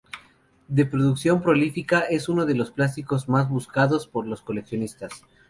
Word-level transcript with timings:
De 0.67 0.87
producción 0.87 1.43
prolífica 1.43 1.99
es 1.99 2.27
uno 2.27 2.47
de 2.47 2.55
los 2.55 2.71
plásticos 2.71 3.29
más 3.29 3.47
buscados 3.49 4.07
por 4.07 4.25
los 4.25 4.41
coleccionistas. 4.41 5.21